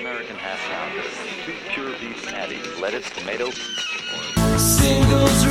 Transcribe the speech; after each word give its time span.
American 0.00 0.36
hash 0.36 0.66
browns, 0.66 1.44
two 1.44 1.52
pure 1.74 1.92
beef 1.98 2.24
patties, 2.26 2.80
lettuce, 2.80 3.10
tomato. 3.10 3.50
Singles 4.56 5.44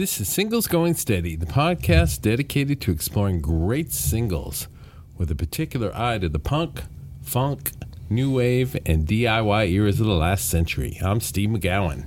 This 0.00 0.18
is 0.18 0.30
Singles 0.30 0.66
Going 0.66 0.94
Steady, 0.94 1.36
the 1.36 1.44
podcast 1.44 2.22
dedicated 2.22 2.80
to 2.80 2.90
exploring 2.90 3.42
great 3.42 3.92
singles 3.92 4.66
with 5.18 5.30
a 5.30 5.34
particular 5.34 5.94
eye 5.94 6.16
to 6.16 6.30
the 6.30 6.38
punk, 6.38 6.84
funk, 7.20 7.72
new 8.08 8.32
wave, 8.34 8.74
and 8.86 9.06
DIY 9.06 9.70
eras 9.70 10.00
of 10.00 10.06
the 10.06 10.14
last 10.14 10.48
century. 10.48 10.96
I'm 11.02 11.20
Steve 11.20 11.50
McGowan. 11.50 12.06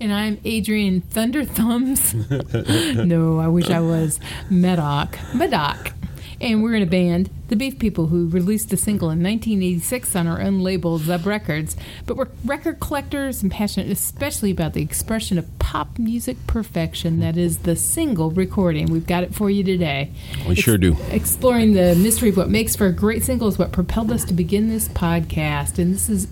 And 0.00 0.12
I'm 0.12 0.38
Adrienne 0.46 1.00
Thunder 1.00 1.44
Thumbs. 1.44 2.14
no, 2.94 3.40
I 3.40 3.48
wish 3.48 3.70
I 3.70 3.80
was 3.80 4.20
Medoc. 4.48 5.18
Medoc. 5.34 5.94
And 6.40 6.62
we're 6.62 6.74
in 6.74 6.82
a 6.82 6.86
band, 6.86 7.30
the 7.48 7.56
Beef 7.56 7.78
People, 7.78 8.08
who 8.08 8.28
released 8.28 8.72
a 8.72 8.76
single 8.76 9.10
in 9.10 9.22
1986 9.22 10.16
on 10.16 10.26
our 10.26 10.40
own 10.40 10.60
label, 10.60 10.98
Zub 10.98 11.24
Records. 11.26 11.76
But 12.06 12.16
we're 12.16 12.28
record 12.44 12.80
collectors 12.80 13.42
and 13.42 13.50
passionate 13.50 13.90
especially 13.90 14.50
about 14.50 14.72
the 14.72 14.82
expression 14.82 15.38
of 15.38 15.58
pop 15.58 15.98
music 15.98 16.36
perfection 16.46 17.20
that 17.20 17.36
is 17.36 17.58
the 17.58 17.76
single 17.76 18.30
recording. 18.30 18.86
We've 18.86 19.06
got 19.06 19.24
it 19.24 19.34
for 19.34 19.50
you 19.50 19.64
today. 19.64 20.10
We 20.48 20.54
sure 20.54 20.78
do. 20.78 20.96
Exploring 21.10 21.72
the 21.74 21.94
mystery 21.94 22.30
of 22.30 22.36
what 22.36 22.50
makes 22.50 22.76
for 22.76 22.86
a 22.86 22.92
great 22.92 23.22
single 23.22 23.48
is 23.48 23.58
what 23.58 23.72
propelled 23.72 24.10
us 24.10 24.24
to 24.26 24.34
begin 24.34 24.68
this 24.68 24.88
podcast. 24.88 25.78
And 25.78 25.94
this 25.94 26.08
is 26.08 26.28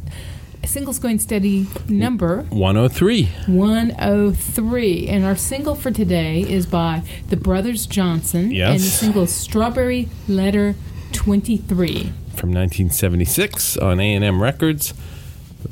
Singles 0.65 0.99
Going 0.99 1.19
Steady 1.19 1.67
number 1.89 2.43
103. 2.51 3.25
103. 3.47 5.09
And 5.09 5.25
our 5.25 5.37
single 5.37 5.75
for 5.75 5.91
today 5.91 6.41
is 6.43 6.67
by 6.67 7.03
the 7.29 7.37
Brothers 7.37 7.87
Johnson. 7.87 8.51
Yes. 8.51 8.71
And 8.71 8.81
the 8.81 8.85
single 8.85 9.23
is 9.25 9.33
Strawberry 9.35 10.09
Letter 10.29 10.75
23. 11.13 12.13
From 12.37 12.51
1976 12.53 13.77
on 13.77 14.01
A&M 14.01 14.43
Records. 14.43 14.95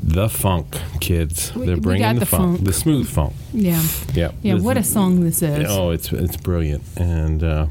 The 0.03 0.29
funk, 0.29 0.77
kids. 1.01 1.53
We- 1.55 1.67
They're 1.67 1.77
bringing 1.77 2.15
the, 2.15 2.21
the 2.21 2.27
funk, 2.27 2.57
funk. 2.59 2.65
the 2.65 2.73
smooth 2.73 3.09
funk. 3.09 3.33
Yeah. 3.53 3.83
Yeah. 4.15 4.31
Yeah, 4.43 4.55
This- 4.55 4.63
what 4.63 4.77
a 4.77 4.85
song 4.85 5.21
this 5.21 5.43
is. 5.43 5.67
Oh, 5.69 5.91
it's 5.91 6.13
it's 6.13 6.37
brilliant. 6.37 6.83
And 6.97 7.43
uh, 7.43 7.67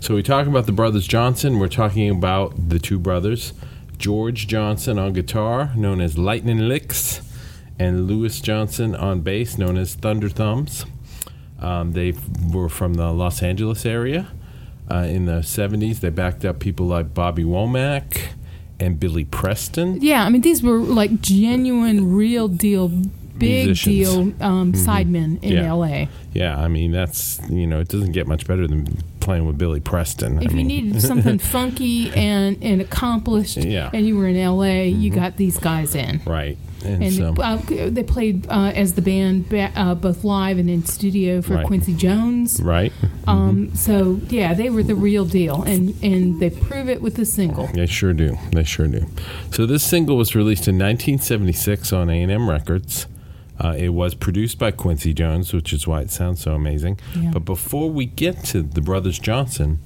so 0.00 0.14
we 0.14 0.22
talk 0.22 0.46
about 0.46 0.66
the 0.66 0.72
brothers 0.72 1.06
Johnson. 1.06 1.58
We're 1.58 1.68
talking 1.68 2.08
about 2.08 2.70
the 2.70 2.78
two 2.78 2.98
brothers, 2.98 3.52
George 3.98 4.46
Johnson 4.46 4.98
on 4.98 5.12
guitar, 5.12 5.72
known 5.76 6.00
as 6.00 6.16
Lightning 6.16 6.68
Licks, 6.68 7.20
and 7.78 8.06
Louis 8.06 8.40
Johnson 8.40 8.94
on 8.94 9.20
bass, 9.20 9.58
known 9.58 9.76
as 9.76 9.94
Thunder 9.94 10.28
Thumbs. 10.28 10.84
Um, 11.60 11.92
they 11.92 12.14
were 12.52 12.68
from 12.68 12.94
the 12.94 13.12
Los 13.12 13.42
Angeles 13.42 13.84
area. 13.84 14.28
Uh, 14.90 14.98
in 15.08 15.26
the 15.26 15.40
70s, 15.42 16.00
they 16.00 16.08
backed 16.08 16.44
up 16.44 16.60
people 16.60 16.86
like 16.86 17.12
Bobby 17.12 17.44
Womack 17.44 18.28
and 18.80 18.98
Billy 18.98 19.24
Preston. 19.24 20.00
Yeah, 20.00 20.24
I 20.24 20.28
mean, 20.30 20.40
these 20.42 20.62
were 20.62 20.78
like 20.78 21.20
genuine, 21.20 22.14
real 22.14 22.48
deal, 22.48 22.88
big 22.88 23.66
Musicians. 23.66 23.84
deal 23.84 24.20
um, 24.40 24.72
sidemen 24.72 25.42
in 25.42 25.52
Yeah. 25.52 25.72
LA. 25.72 26.06
Yeah, 26.32 26.58
I 26.58 26.68
mean, 26.68 26.92
that's, 26.92 27.40
you 27.50 27.66
know, 27.66 27.80
it 27.80 27.88
doesn't 27.88 28.12
get 28.12 28.26
much 28.28 28.46
better 28.46 28.66
than 28.68 28.86
playing 29.20 29.46
with 29.46 29.58
Billy 29.58 29.80
Preston. 29.80 30.42
If 30.42 30.52
I 30.52 30.56
you 30.56 30.64
needed 30.64 31.02
something 31.10 31.38
funky 31.38 32.10
and, 32.10 32.62
and 32.62 32.80
accomplished 32.80 33.56
Yeah. 33.58 33.86
Mm-hmm. 33.86 33.96
and 33.96 34.06
you 34.06 34.16
were 34.16 34.26
in 34.28 34.36
LA, 34.44 34.82
you 34.84 35.10
got 35.10 35.36
these 35.36 35.58
guys 35.58 35.94
in. 35.94 36.20
Right. 36.26 36.56
And, 36.84 37.02
And 37.02 37.12
so, 37.12 37.34
uh, 37.42 37.56
they 37.90 38.04
played 38.04 38.46
uh, 38.48 38.70
as 38.72 38.94
the 38.94 39.02
band 39.02 39.48
ba- 39.48 39.72
uh, 39.74 39.96
both 39.96 40.22
live 40.22 40.58
and 40.58 40.70
in 40.70 40.84
studio 40.84 41.42
for 41.42 41.54
Right. 41.54 41.66
Quincy 41.66 41.92
Jones. 41.92 42.62
right? 42.62 42.92
Um, 43.26 43.74
so 43.74 44.20
yeah, 44.28 44.54
they 44.54 44.70
were 44.70 44.84
the 44.84 44.94
real 44.94 45.24
deal, 45.24 45.62
and 45.64 45.94
and 46.04 46.38
they 46.40 46.50
prove 46.50 46.88
it 46.88 47.02
with 47.02 47.16
the 47.16 47.24
single. 47.24 47.66
They 47.74 47.86
sure 47.86 48.12
do. 48.12 48.38
They 48.52 48.62
sure 48.64 48.86
do. 48.86 49.06
So 49.50 49.66
this 49.66 49.82
single 49.82 50.16
was 50.16 50.34
released 50.36 50.68
in 50.68 50.76
1976 50.78 51.92
on 51.92 52.08
A&M 52.10 52.48
Records. 52.48 53.06
Uh, 53.60 53.74
it 53.76 53.88
was 53.90 54.14
produced 54.14 54.58
by 54.58 54.70
Quincy 54.70 55.12
Jones, 55.12 55.52
which 55.52 55.72
is 55.72 55.86
why 55.86 56.00
it 56.02 56.10
sounds 56.10 56.40
so 56.40 56.54
amazing. 56.54 56.98
Yeah. 57.16 57.30
But 57.32 57.44
before 57.44 57.90
we 57.90 58.06
get 58.06 58.44
to 58.46 58.62
the 58.62 58.80
Brothers 58.80 59.18
Johnson, 59.18 59.80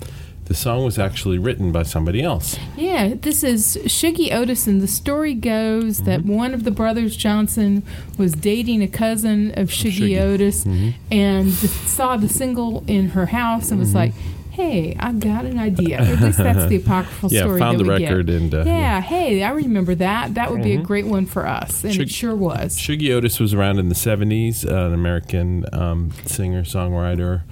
the 0.47 0.55
song 0.55 0.85
was 0.85 0.99
actually 0.99 1.39
written 1.39 1.73
by 1.73 1.85
somebody 1.85 2.21
else. 2.23 2.59
Yeah, 2.77 3.15
this 3.15 3.43
is 3.45 3.79
Shuggie 3.85 4.33
Otis, 4.33 4.67
and 4.67 4.83
the 4.83 4.89
story 4.89 5.35
goes 5.35 6.01
Mm-hmm. 6.01 6.05
that 6.07 6.25
one 6.25 6.53
of 6.53 6.65
the 6.65 6.71
brothers 6.71 7.17
Johnson 7.17 7.83
was 8.19 8.33
dating 8.33 8.83
a 8.83 8.89
cousin 8.89 9.53
of 9.59 9.69
Shuggie, 9.69 10.17
Shuggie. 10.17 10.21
Otis, 10.21 10.65
Mm-hmm. 10.65 10.91
and 11.13 11.53
saw 11.53 12.17
the 12.17 12.29
single 12.29 12.85
in 12.87 13.11
her 13.11 13.27
house 13.27 13.71
and 13.71 13.79
was 13.81 13.95
like. 13.95 14.13
Hey, 14.53 14.95
I've 15.01 15.19
got 15.19 15.47
an 15.47 15.59
idea. 15.59 15.99
At 15.99 16.21
least 16.21 16.37
that's 16.37 16.69
the 16.69 16.77
apocryphal 16.85 17.31
Story. 17.31 17.39
Yeah, 17.39 17.43
story. 17.45 17.59
found 17.59 17.81
that 17.81 17.85
the 17.85 17.91
we 17.91 18.03
record 18.05 18.27
get. 18.27 18.37
and, 18.37 18.55
uh, 18.55 18.65
yeah, 18.67 18.79
yeah. 18.79 19.01
hey, 19.01 19.43
I 19.43 19.51
remember 19.53 19.95
that. 19.95 20.35
That 20.35 20.51
would 20.51 20.63
be 20.63 20.75
a 20.75 20.83
great 20.83 21.07
one 21.07 21.25
for 21.25 21.47
us, 21.47 21.83
and 21.85 21.95
Shug- 21.95 22.03
it 22.03 22.11
sure 22.11 22.37
was. 22.37 22.77
Shuggie 22.79 23.11
Otis 23.15 23.41
was 23.41 23.55
around 23.55 23.79
in 23.79 23.89
the 23.89 23.95
70s, 23.95 24.71
uh, 24.71 24.89
an 24.89 24.93
American 24.93 25.65
um, 25.73 26.11
singer, 26.27 26.65
songwriter, 26.65 27.45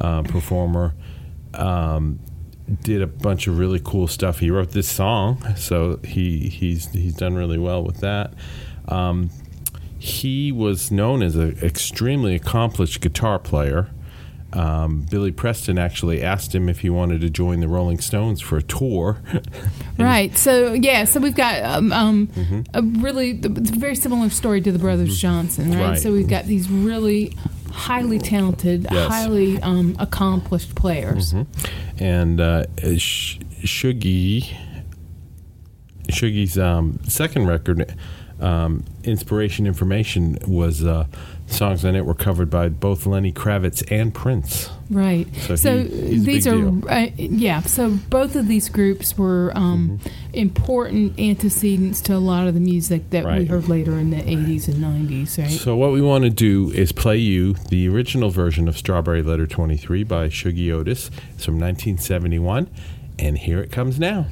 uh, 0.00 0.22
performer. 0.22 0.94
Um, 1.54 2.18
did 2.82 3.02
a 3.02 3.06
bunch 3.06 3.46
of 3.46 3.56
really 3.58 3.80
cool 3.82 4.08
stuff. 4.08 4.40
He 4.40 4.50
wrote 4.50 4.72
this 4.72 4.88
song, 4.88 5.42
so 5.56 6.00
he 6.04 6.48
he's 6.48 6.90
he's 6.92 7.14
done 7.14 7.34
really 7.34 7.56
well 7.58 7.82
with 7.84 7.98
that. 8.00 8.34
Um, 8.88 9.30
he 9.98 10.52
was 10.52 10.90
known 10.90 11.22
as 11.22 11.36
an 11.36 11.56
extremely 11.62 12.34
accomplished 12.34 13.00
guitar 13.00 13.38
player. 13.38 13.90
Um, 14.52 15.02
Billy 15.10 15.30
Preston 15.30 15.78
actually 15.78 16.22
asked 16.22 16.54
him 16.54 16.68
if 16.70 16.80
he 16.80 16.88
wanted 16.88 17.20
to 17.20 17.28
join 17.30 17.60
the 17.60 17.68
Rolling 17.68 17.98
Stones 17.98 18.40
for 18.40 18.56
a 18.56 18.62
tour. 18.62 19.18
Right. 19.98 20.36
So 20.38 20.74
yeah. 20.74 21.04
So 21.04 21.18
we've 21.18 21.34
got 21.34 21.60
um, 21.64 21.92
um, 21.92 22.26
Mm-hmm. 22.28 22.60
a 22.72 22.82
really 23.02 23.30
it's 23.32 23.70
a 23.70 23.74
very 23.74 23.96
similar 23.96 24.30
story 24.30 24.60
to 24.60 24.70
the 24.70 24.78
Brothers 24.78 25.18
Johnson, 25.20 25.72
right? 25.72 25.80
Right. 25.90 25.98
So 25.98 26.12
we've 26.12 26.28
got 26.28 26.44
these 26.46 26.70
really 26.70 27.36
highly 27.72 28.20
talented, 28.20 28.86
Yes. 28.92 29.08
highly 29.08 29.60
um, 29.60 29.96
accomplished 29.98 30.76
players. 30.76 31.34
and 31.98 32.40
uh, 32.40 32.64
Sh- 32.96 33.38
Shuggie 33.64 34.56
Shuggie's 36.08 36.56
um, 36.58 36.98
second 37.06 37.46
record, 37.48 37.94
um, 38.40 38.84
Inspiration 39.04 39.66
Information, 39.66 40.38
was 40.46 40.84
uh, 40.84 41.06
songs 41.50 41.84
on 41.84 41.96
it 41.96 42.04
were 42.04 42.14
covered 42.14 42.50
by 42.50 42.68
both 42.68 43.06
Lenny 43.06 43.32
Kravitz 43.32 43.82
and 43.90 44.14
Prince. 44.14 44.68
Right. 44.90 45.26
So 45.46 45.56
So, 45.56 45.78
he- 45.84 46.18
these 46.18 46.46
are. 46.46 46.52
Mm-hmm. 46.54 46.88
uh, 46.88 47.06
yeah. 47.16 47.60
So 47.62 47.90
both 48.10 48.36
of 48.36 48.48
these 48.48 48.68
groups 48.68 49.16
were 49.18 49.52
um, 49.54 49.98
important 50.32 51.18
antecedents 51.18 52.00
to 52.02 52.14
a 52.14 52.18
lot 52.18 52.46
of 52.48 52.54
the 52.54 52.60
music 52.60 53.10
that 53.10 53.24
we 53.26 53.44
heard 53.46 53.68
later 53.68 53.92
in 53.98 54.10
the 54.10 54.16
'80s 54.18 54.68
and 54.68 54.76
'90s. 54.76 55.38
Right. 55.38 55.50
So 55.50 55.76
what 55.76 55.92
we 55.92 56.00
want 56.00 56.24
to 56.24 56.30
do 56.30 56.70
is 56.70 56.92
play 56.92 57.18
you 57.18 57.54
the 57.54 57.88
original 57.88 58.30
version 58.30 58.68
of 58.68 58.76
Strawberry 58.78 59.22
Letter 59.22 59.46
23 59.46 60.04
by 60.04 60.28
Shuggie 60.28 60.70
Otis. 60.72 61.10
It's 61.34 61.44
from 61.44 61.58
1971, 61.58 62.68
and 63.18 63.38
here 63.38 63.60
it 63.60 63.70
comes 63.72 63.98
now. 63.98 64.26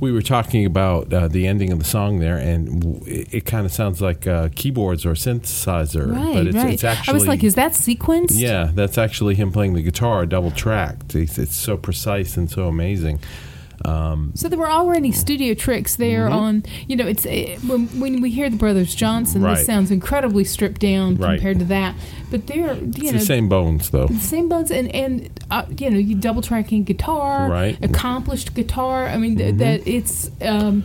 We 0.00 0.12
were 0.12 0.22
talking 0.22 0.64
about 0.64 1.12
uh, 1.12 1.28
the 1.28 1.46
ending 1.46 1.72
of 1.72 1.78
the 1.78 1.84
song 1.84 2.18
there, 2.20 2.36
and 2.36 2.82
w- 2.82 3.02
it, 3.06 3.34
it 3.34 3.44
kind 3.44 3.66
of 3.66 3.72
sounds 3.72 4.00
like 4.00 4.26
uh, 4.26 4.48
keyboards 4.54 5.04
or 5.04 5.12
synthesizer, 5.12 6.12
Right, 6.12 6.34
but 6.34 6.46
it's, 6.46 6.56
right. 6.56 6.72
it's 6.74 6.84
actually 6.84 7.12
I 7.12 7.14
was 7.14 7.26
like, 7.26 7.42
is 7.42 7.54
that 7.56 7.72
sequenced? 7.72 8.32
yeah, 8.34 8.70
that's 8.74 8.96
actually 8.98 9.34
him 9.34 9.50
playing 9.52 9.74
the 9.74 9.82
guitar, 9.82 10.24
double 10.26 10.50
tracked. 10.50 11.14
It's, 11.14 11.38
it's 11.38 11.56
so 11.56 11.76
precise 11.76 12.36
and 12.36 12.50
so 12.50 12.68
amazing. 12.68 13.20
So 13.84 14.48
there 14.48 14.58
were 14.58 14.70
already 14.70 15.12
studio 15.12 15.54
tricks 15.54 15.96
there 15.96 16.26
Mm-hmm. 16.28 16.34
on, 16.34 16.62
you 16.86 16.96
know, 16.96 17.06
it's 17.06 17.24
it, 17.26 17.58
when, 17.64 17.86
when 18.00 18.20
we 18.20 18.30
hear 18.30 18.50
the 18.50 18.56
Brothers 18.56 18.94
Johnson, 18.94 19.42
Right. 19.42 19.56
this 19.56 19.66
sounds 19.66 19.90
incredibly 19.90 20.44
stripped 20.44 20.80
down 20.80 21.16
Right. 21.16 21.36
compared 21.36 21.58
to 21.60 21.64
that. 21.66 21.94
But 22.30 22.46
they're, 22.46 22.74
you 22.74 22.92
It's 22.94 22.98
know, 23.02 23.12
the 23.12 23.20
same 23.20 23.48
bones, 23.48 23.90
though. 23.90 24.06
the 24.08 24.14
same 24.18 24.48
bones 24.48 24.70
and 24.70 24.94
and 24.94 25.30
uh, 25.50 25.64
you 25.78 25.90
know, 25.90 25.98
you 25.98 26.14
double 26.16 26.42
tracking 26.42 26.84
guitar, 26.84 27.48
Right. 27.48 27.74
Mm-hmm. 27.74 27.84
accomplished 27.84 28.54
guitar. 28.54 29.06
I 29.06 29.16
mean, 29.16 29.36
th- 29.36 29.54
that 29.56 29.86
it's. 29.86 30.30
Um, 30.42 30.84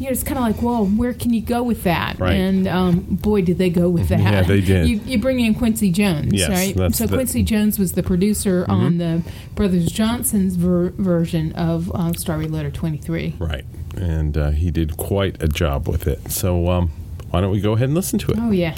you 0.00 0.06
know, 0.06 0.10
it's 0.12 0.24
kind 0.24 0.38
of 0.38 0.42
like, 0.44 0.60
well, 0.62 0.84
where 0.86 1.12
can 1.14 1.32
you 1.32 1.42
go 1.42 1.62
with 1.62 1.84
that? 1.84 2.18
Right. 2.18 2.32
And 2.32 2.66
um, 2.66 3.00
boy, 3.00 3.42
did 3.42 3.58
they 3.58 3.70
go 3.70 3.88
with 3.88 4.08
that. 4.08 4.18
Yeah, 4.20 4.42
they 4.42 4.60
did. 4.60 4.88
You, 4.88 4.96
you 5.04 5.18
bring 5.20 5.38
in 5.40 5.54
Quincy 5.54 5.90
Jones, 5.92 6.32
Yes, 6.32 6.48
right? 6.48 6.74
So 6.94 7.04
the- 7.04 7.10
Mm-hmm. 7.10 7.14
Quincy 7.14 7.42
Jones 7.42 7.78
was 7.78 7.92
the 7.92 8.02
producer 8.02 8.64
on 8.68 8.96
the 8.98 9.22
Brothers 9.54 9.92
Johnson's 9.92 10.56
ver- 10.56 10.90
version 10.90 11.52
of 11.52 11.92
uh, 11.94 12.12
Starry 12.14 12.48
Letter 12.48 12.70
23. 12.70 13.36
Right. 13.38 13.64
And 13.96 14.36
uh, 14.38 14.50
he 14.50 14.70
did 14.70 14.96
quite 14.96 15.40
a 15.42 15.48
job 15.48 15.86
with 15.88 16.06
it. 16.06 16.30
So 16.32 16.68
um, 16.70 16.90
why 17.30 17.40
don't 17.42 17.50
we 17.52 17.60
go 17.60 17.72
ahead 17.74 17.84
and 17.90 17.94
listen 17.94 18.18
to 18.20 18.32
it? 18.32 18.38
Oh, 18.40 18.50
yeah. 18.52 18.74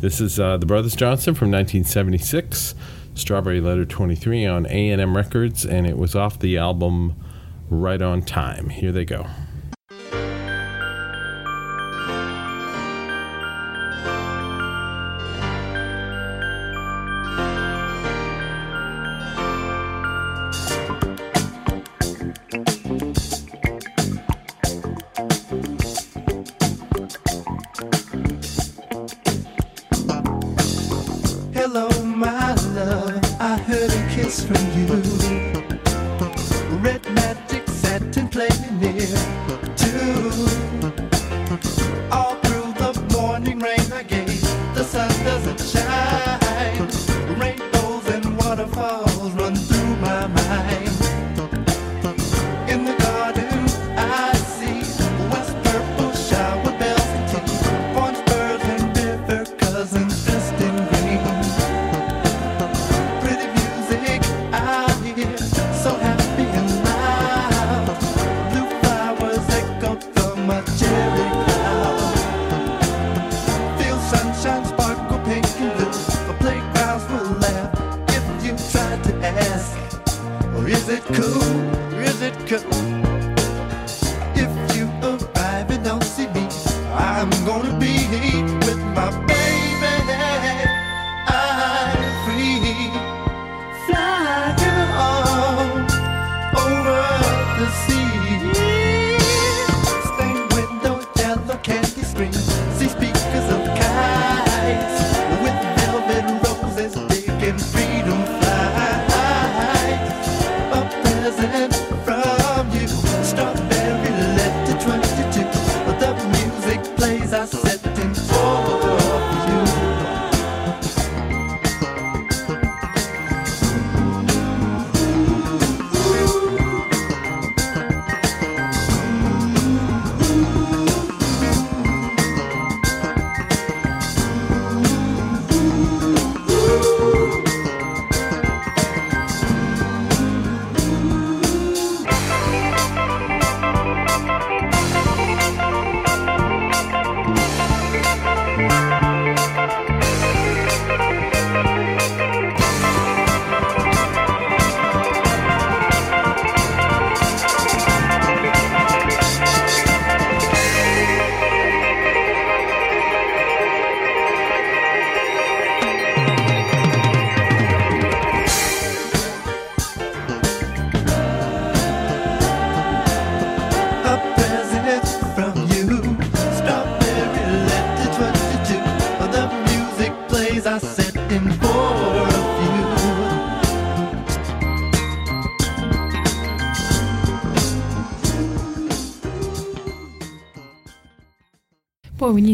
This 0.00 0.20
is 0.20 0.38
uh, 0.38 0.58
the 0.58 0.66
Brothers 0.66 0.94
Johnson 0.94 1.34
from 1.34 1.50
1976, 1.50 2.74
Strawberry 3.14 3.60
Letter 3.62 3.86
23 3.86 4.44
on 4.44 4.66
A&M 4.66 5.16
Records, 5.16 5.64
and 5.64 5.86
it 5.86 5.96
was 5.96 6.14
off 6.14 6.38
the 6.38 6.58
album 6.58 7.14
Right 7.70 8.02
on 8.02 8.20
Time. 8.22 8.68
Here 8.68 8.92
they 8.92 9.06
go. 9.06 9.26
Kiss 34.26 34.44
from 34.44 34.56
you. 34.76 35.35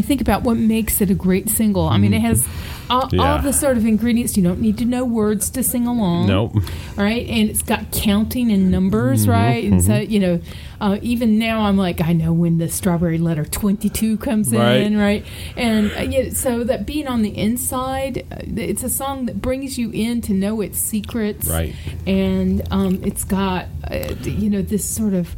You 0.03 0.07
think 0.07 0.21
about 0.21 0.43
what 0.43 0.57
makes 0.57 1.01
it 1.01 1.09
a 1.09 1.13
great 1.15 1.49
single, 1.49 1.87
I 1.87 1.97
mean, 1.97 2.13
it 2.13 2.21
has 2.21 2.47
all, 2.89 3.09
Yeah. 3.11 3.21
all 3.35 3.41
the 3.41 3.53
sort 3.53 3.77
of 3.77 3.85
ingredients. 3.85 4.35
You 4.37 4.43
don't 4.43 4.59
need 4.59 4.77
to 4.79 4.85
know 4.85 5.05
words 5.05 5.49
to 5.51 5.63
sing 5.63 5.87
along. 5.87 6.27
Nope. 6.27 6.55
Right? 6.97 7.25
And 7.27 7.49
it's 7.49 7.63
got 7.63 7.91
counting 7.91 8.51
and 8.51 8.69
numbers, 8.69 9.21
Mm-hmm, 9.23 9.31
right? 9.31 9.63
And 9.63 9.83
so, 9.83 9.95
you 9.95 10.19
know, 10.19 10.41
uh, 10.81 10.97
even 11.01 11.39
now 11.39 11.61
I'm 11.61 11.77
like, 11.77 12.01
I 12.01 12.11
know 12.11 12.33
when 12.33 12.57
the 12.57 12.67
strawberry 12.67 13.17
letter 13.17 13.45
22 13.45 14.17
comes 14.17 14.51
Right. 14.51 14.81
in, 14.81 14.97
right? 14.97 15.25
And 15.55 15.91
uh, 15.97 16.01
yeah, 16.01 16.29
so 16.31 16.63
that 16.65 16.85
being 16.85 17.07
on 17.07 17.21
the 17.21 17.35
inside, 17.37 18.25
uh, 18.31 18.37
it's 18.57 18.83
a 18.83 18.89
song 18.89 19.25
that 19.27 19.41
brings 19.41 19.77
you 19.77 19.89
in 19.91 20.19
to 20.21 20.33
know 20.33 20.59
its 20.61 20.77
secrets. 20.77 21.47
Right. 21.47 21.73
And 22.05 22.61
um, 22.71 22.99
it's 23.03 23.23
got, 23.23 23.67
uh, 23.89 24.13
you 24.23 24.49
know, 24.49 24.61
this 24.61 24.83
sort 24.83 25.13
of. 25.13 25.33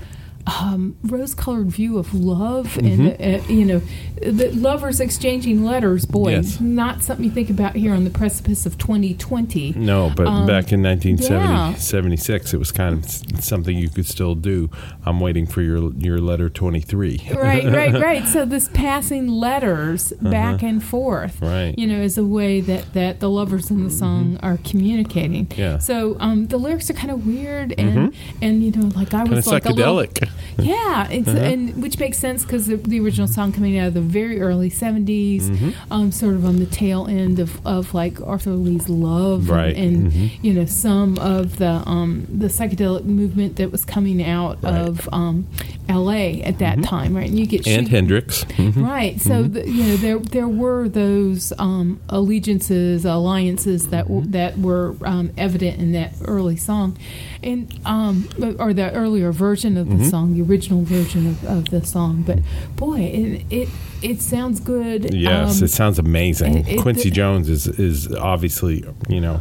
Um, 0.62 0.96
rose-colored 1.04 1.68
view 1.72 1.98
of 1.98 2.14
love, 2.14 2.78
and 2.78 3.20
uh, 3.20 3.44
you 3.52 3.66
know, 3.66 3.82
the 4.22 4.52
lovers 4.54 5.00
exchanging 5.00 5.64
letters. 5.66 6.06
Boy, 6.06 6.34
Mm-hmm. 6.34 6.42
Yes. 6.44 6.62
not 6.62 7.02
something 7.02 7.26
you 7.26 7.32
think 7.32 7.50
about 7.50 7.76
here 7.76 7.94
on 7.96 8.04
the 8.04 8.10
precipice 8.12 8.66
of 8.68 8.78
2020. 8.78 9.74
No, 9.76 10.12
but 10.16 10.28
Um, 10.28 10.46
back 10.46 10.72
in 10.72 10.84
1976, 10.84 12.52
yeah. 12.54 12.56
it 12.56 12.60
was 12.60 12.72
kind 12.72 12.94
of 13.04 13.44
something 13.44 13.78
you 13.78 13.90
could 13.90 14.06
still 14.06 14.36
do. 14.36 14.70
I'm 15.06 15.20
waiting 15.20 15.48
for 15.48 15.62
your 15.62 15.92
your 15.96 16.20
letter 16.20 16.50
23. 16.50 17.30
right, 17.36 17.66
right, 17.80 17.94
right. 17.94 18.28
So 18.28 18.46
this 18.46 18.70
passing 18.74 19.28
letters 19.28 20.14
back 20.22 20.62
and 20.62 20.84
forth, 20.84 21.42
Uh-huh. 21.42 21.52
Right. 21.52 21.72
Mm-hmm. 21.72 21.80
You 21.82 21.88
know, 21.88 22.02
is 22.04 22.18
a 22.18 22.24
way 22.26 22.62
that 22.62 22.94
that 22.94 23.20
the 23.20 23.30
lovers 23.30 23.72
in 23.72 23.84
the 23.84 23.90
song 23.90 24.38
are 24.44 24.58
communicating. 24.64 25.48
Yeah. 25.58 25.80
So 25.80 26.18
um, 26.20 26.48
the 26.48 26.58
lyrics 26.58 26.90
are 26.90 26.94
kind 26.94 27.12
of 27.12 27.26
weird 27.26 27.74
and 27.80 28.14
and 28.42 28.64
you 28.64 28.72
know, 28.72 28.88
like 28.96 29.14
I 29.14 29.24
was 29.24 29.48
like 29.48 29.66
a 29.66 29.70
little, 29.70 29.98
psychedelic. 29.98 30.30
Yeah, 30.58 31.08
it's 31.10 31.28
Uh-huh. 31.28 31.38
and 31.40 31.82
which 31.82 32.00
makes 32.00 32.18
sense 32.18 32.44
because 32.44 32.68
the, 32.68 32.78
the 32.78 33.00
original 33.00 33.28
song 33.28 33.52
coming 33.52 33.78
out 33.78 33.90
of 33.90 33.94
the 33.94 34.02
very 34.02 34.40
early 34.42 34.70
'70s, 34.70 35.44
Mm-hmm. 35.50 35.70
um, 35.94 36.12
sort 36.12 36.36
of 36.36 36.46
on 36.46 36.58
the 36.60 36.66
tail 36.66 37.08
end 37.08 37.40
of, 37.40 37.66
of 37.66 37.94
like 37.94 38.22
Arthur 38.22 38.52
Lee's 38.52 38.88
Love, 38.90 39.50
Right, 39.50 39.76
And, 39.76 40.12
mhm. 40.12 40.32
you 40.42 40.54
know 40.54 40.66
some 40.66 41.18
of 41.20 41.58
the 41.58 41.84
um, 41.86 42.26
the 42.32 42.48
psychedelic 42.48 43.04
movement 43.06 43.58
that 43.58 43.72
was 43.72 43.84
coming 43.86 44.24
out 44.24 44.58
Right. 44.64 44.74
of 44.76 45.10
um, 45.12 45.48
L.A. 45.90 46.42
at 46.42 46.60
that 46.60 46.82
time, 46.84 47.16
right? 47.16 47.30
And 47.30 47.38
you 47.40 47.46
get 47.46 47.62
Mm-hmm. 47.64 47.80
And 47.80 47.88
shoot- 47.88 47.92
Hendrix. 47.96 48.44
Mhm. 48.46 48.84
Right. 48.86 49.20
So 49.22 49.44
the, 49.44 49.70
you 49.70 49.84
know 49.84 49.98
there 49.98 50.20
there 50.20 50.48
were 50.48 50.88
those 50.90 51.52
um, 51.60 52.00
allegiances, 52.10 53.06
alliances 53.06 53.90
that 53.90 54.06
Mm-hmm. 54.06 54.14
w- 54.14 54.32
that 54.32 54.58
were 54.60 54.96
um, 55.04 55.32
evident 55.38 55.80
in 55.80 55.92
that 55.94 56.14
early 56.26 56.56
song, 56.58 56.98
and 57.46 57.80
um, 57.86 58.28
or 58.60 58.74
the 58.74 58.92
earlier 58.94 59.32
version 59.32 59.78
of 59.78 59.88
the 59.88 59.96
Mm-hmm. 59.96 60.10
song, 60.10 60.34
the 60.34 60.42
original 60.42 60.84
version 60.84 61.28
of, 61.28 61.44
of 61.46 61.70
the 61.70 61.86
song. 61.86 62.24
But 62.26 62.40
boy, 62.76 63.00
it 63.02 63.46
it, 63.50 63.70
it 64.02 64.22
sounds 64.22 64.60
good. 64.60 65.14
Yes, 65.14 65.60
Um, 65.60 65.66
it 65.66 65.70
sounds 65.70 66.00
amazing. 66.00 66.68
it- 66.68 66.82
Quincy 66.82 67.10
Jones 67.12 67.48
is 67.50 67.68
is 67.68 68.12
obviously 68.14 68.84
you 69.08 69.22
know. 69.22 69.40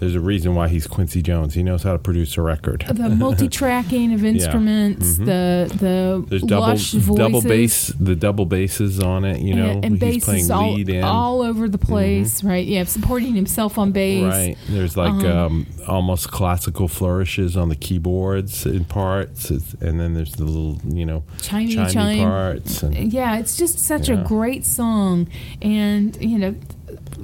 There's 0.00 0.14
a 0.14 0.20
reason 0.20 0.54
why 0.54 0.68
he's 0.68 0.86
Quincy 0.86 1.20
Jones. 1.22 1.52
He 1.54 1.62
knows 1.62 1.82
how 1.82 1.92
to 1.92 1.98
produce 1.98 2.36
a 2.38 2.42
record. 2.42 2.84
the 2.90 3.10
multi-tracking 3.10 4.12
of 4.14 4.24
instruments, 4.34 5.18
the 5.18 5.70
the 5.78 6.24
There's 6.26 6.42
double 6.42 7.14
double 7.16 7.42
bass, 7.42 7.88
the 7.88 8.16
double 8.16 8.46
basses 8.46 8.98
on 8.98 9.24
it. 9.24 9.40
You 9.42 9.54
know, 9.54 9.66
and, 9.70 9.84
and 9.84 10.02
he's 10.02 10.14
bass 10.16 10.24
playing 10.24 10.50
all, 10.50 10.72
lead 10.74 10.88
in. 10.88 11.04
all 11.04 11.42
over 11.42 11.68
the 11.68 11.78
place, 11.78 12.42
right? 12.42 12.66
Yeah, 12.66 12.84
supporting 12.84 13.34
himself 13.34 13.76
on 13.78 13.92
bass. 13.92 14.24
Right. 14.24 14.56
There's 14.68 14.96
like 14.96 15.12
Uh-huh. 15.12 15.46
um, 15.46 15.66
almost 15.86 16.30
classical 16.30 16.88
flourishes 16.88 17.56
on 17.56 17.68
the 17.68 17.76
keyboards 17.76 18.64
in 18.66 18.84
parts, 18.86 19.50
It's- 19.50 19.74
and 19.82 20.00
then 20.00 20.14
there's 20.14 20.32
the 20.32 20.44
little, 20.44 20.78
you 20.88 21.04
know, 21.04 21.24
Chimey 21.38 21.74
chimey 21.74 21.92
chime. 21.92 22.18
parts. 22.20 22.82
And, 22.82 23.12
Yeah, 23.12 23.38
it's 23.38 23.56
just 23.56 23.78
such 23.78 24.08
a 24.08 24.16
great 24.16 24.64
song, 24.64 25.28
and 25.60 26.16
you 26.20 26.38
know, 26.38 26.54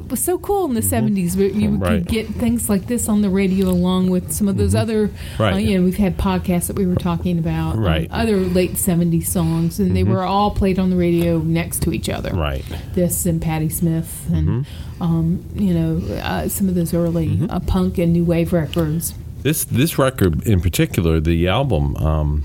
was 0.09 0.23
so 0.23 0.39
cool 0.39 0.65
in 0.67 0.75
the 0.75 0.81
'70s. 0.81 1.37
Where 1.37 1.47
you 1.49 1.69
Mm-hmm. 1.71 1.83
Right. 1.83 1.91
could 2.03 2.09
get 2.09 2.27
things 2.29 2.69
like 2.69 2.87
this 2.87 3.09
on 3.09 3.23
the 3.23 3.31
radio, 3.31 3.69
along 3.69 4.11
with 4.11 4.33
some 4.33 4.49
of 4.49 4.57
those 4.57 4.75
other. 4.75 5.09
Mm-hmm. 5.09 5.43
Right. 5.43 5.55
Uh, 5.55 5.57
you 5.59 5.79
know, 5.79 5.85
we've 5.85 5.97
had 5.97 6.17
podcasts 6.17 6.67
that 6.69 6.77
we 6.77 6.87
were 6.87 6.95
talking 6.97 7.39
about. 7.39 7.75
um, 7.77 7.81
Right. 7.85 8.09
Mm-hmm. 8.09 8.21
other 8.21 8.37
late 8.39 8.73
'70s 8.73 9.27
songs, 9.27 9.79
and 9.81 9.97
they 9.97 10.05
were 10.05 10.23
all 10.23 10.51
played 10.51 10.79
on 10.79 10.91
the 10.91 10.97
radio 10.97 11.39
next 11.39 11.83
to 11.83 11.93
each 11.93 12.09
other. 12.09 12.31
right. 12.35 12.65
This 12.95 13.27
and 13.27 13.41
Patti 13.43 13.69
Smith, 13.69 14.27
and 14.33 14.49
Mm-hmm. 14.67 15.03
um, 15.03 15.45
you 15.55 15.75
know, 15.75 16.01
uh, 16.23 16.49
some 16.49 16.69
of 16.69 16.75
those 16.75 16.95
early 16.95 17.41
uh, 17.51 17.61
punk 17.61 17.99
and 17.99 18.13
new 18.13 18.25
wave 18.25 18.53
records. 18.53 19.15
This 19.43 19.65
this 19.65 19.99
record 19.99 20.47
in 20.47 20.61
particular, 20.61 21.21
the 21.21 21.47
album. 21.49 21.97
Um, 21.97 22.45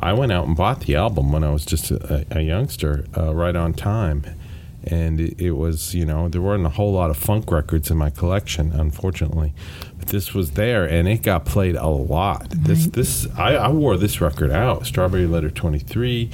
I 0.00 0.12
went 0.12 0.30
out 0.30 0.46
and 0.46 0.56
bought 0.56 0.80
the 0.82 0.94
album 0.94 1.32
when 1.32 1.42
I 1.42 1.50
was 1.50 1.64
just 1.64 1.90
a, 1.90 2.24
a 2.30 2.40
youngster, 2.40 3.04
uh, 3.16 3.34
right 3.34 3.56
on 3.56 3.72
time, 3.74 4.22
and 4.84 5.20
it, 5.20 5.40
it 5.40 5.52
was 5.52 5.94
you 5.94 6.04
know 6.04 6.28
there 6.28 6.40
weren't 6.40 6.66
a 6.66 6.70
whole 6.70 6.92
lot 6.92 7.10
of 7.10 7.16
funk 7.16 7.50
records 7.50 7.90
in 7.90 7.96
my 7.96 8.10
collection, 8.10 8.72
unfortunately, 8.72 9.52
but 9.98 10.08
this 10.08 10.34
was 10.34 10.52
there 10.52 10.84
and 10.84 11.08
it 11.08 11.22
got 11.22 11.44
played 11.44 11.76
a 11.76 11.88
lot. 11.88 12.48
This 12.50 12.86
this 12.86 13.26
I, 13.36 13.54
I 13.54 13.68
wore 13.68 13.96
this 13.96 14.20
record 14.20 14.50
out, 14.50 14.86
Strawberry 14.86 15.26
Letter 15.26 15.50
Twenty 15.50 15.78
Three, 15.78 16.30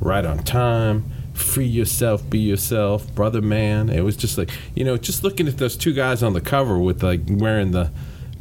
right 0.00 0.24
on 0.24 0.38
time. 0.42 1.04
Free 1.34 1.66
yourself, 1.66 2.28
be 2.28 2.38
yourself, 2.38 3.12
brother 3.14 3.40
man. 3.40 3.88
It 3.88 4.02
was 4.02 4.16
just 4.16 4.36
like 4.36 4.50
you 4.74 4.84
know, 4.84 4.96
just 4.96 5.24
looking 5.24 5.48
at 5.48 5.58
those 5.58 5.76
two 5.76 5.92
guys 5.92 6.22
on 6.22 6.34
the 6.34 6.40
cover 6.40 6.78
with 6.78 7.02
like 7.02 7.20
wearing 7.26 7.70
the 7.70 7.90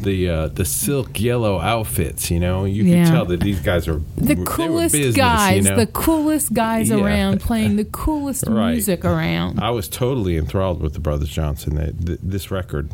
the 0.04 0.30
uh, 0.30 0.48
the 0.48 0.66
silk 0.66 1.20
yellow 1.20 1.60
outfits. 1.60 2.30
You 2.32 2.40
know, 2.40 2.66
you 2.66 2.84
Yeah. 2.84 3.06
can 3.06 3.14
tell 3.14 3.26
that 3.26 3.40
these 3.42 3.60
guys 3.60 3.88
are 3.88 4.02
The 4.18 4.36
coolest 4.36 4.94
business, 4.94 5.16
guys, 5.16 5.64
You 5.66 5.72
know? 5.72 5.76
the 5.78 5.88
coolest 5.88 6.54
guys 6.54 6.90
Yeah. 6.90 6.98
around, 7.04 7.42
playing 7.42 7.76
the 7.78 7.86
coolest 7.86 8.44
Right. 8.48 8.72
music 8.74 9.06
around. 9.06 9.60
I 9.60 9.70
was 9.72 9.88
totally 9.88 10.38
enthralled 10.38 10.82
with 10.82 10.94
the 10.94 11.00
Brothers 11.00 11.30
Johnson. 11.30 11.76
They, 11.76 11.92
th- 12.06 12.20
this 12.24 12.52
record 12.52 12.92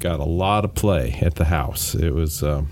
got 0.00 0.20
a 0.20 0.24
lot 0.24 0.64
of 0.64 0.74
play 0.74 1.18
at 1.22 1.36
the 1.36 1.46
house. 1.46 1.94
It 1.94 2.12
was. 2.14 2.42
Um, 2.42 2.68